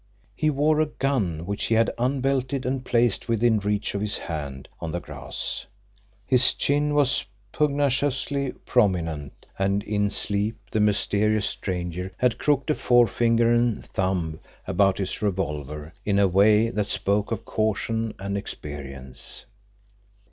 He 0.35 0.49
wore 0.49 0.81
a 0.81 0.87
gun, 0.87 1.45
which 1.45 1.65
he 1.65 1.75
had 1.75 1.93
unbelted 1.95 2.65
and 2.65 2.83
placed 2.83 3.29
within 3.29 3.59
reach 3.59 3.93
of 3.93 4.01
his 4.01 4.17
hand 4.17 4.67
on 4.79 4.91
the 4.91 4.99
grass. 4.99 5.67
His 6.25 6.55
chin 6.55 6.95
was 6.95 7.23
pugnaciously 7.53 8.53
prominent, 8.65 9.45
and 9.59 9.83
in 9.83 10.09
sleep 10.09 10.57
the 10.71 10.79
mysterious 10.79 11.45
stranger 11.45 12.11
had 12.17 12.39
crooked 12.39 12.71
a 12.71 12.73
forefinger 12.79 13.53
and 13.53 13.85
thumb 13.85 14.39
about 14.65 14.97
his 14.97 15.21
revolver 15.21 15.93
in 16.03 16.17
a 16.17 16.27
way 16.27 16.69
that 16.71 16.87
spoke 16.87 17.31
of 17.31 17.45
caution 17.45 18.15
and 18.17 18.35
experience. 18.39 19.45